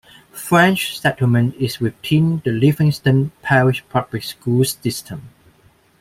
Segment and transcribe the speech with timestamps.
[0.33, 5.29] French Settlement is within the Livingston Parish Public Schools system.